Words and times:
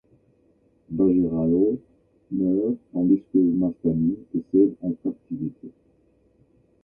Bajirao 0.95 1.67
meurt 2.37 2.77
tandis 2.91 3.21
que 3.31 3.37
Mastani 3.53 4.17
décède 4.33 4.73
en 4.81 4.93
captivité. 5.03 5.69